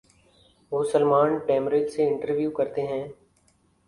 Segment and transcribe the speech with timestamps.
[0.71, 3.03] وہ سلمان ڈیمرل سے انٹرویو کرتے ہیں۔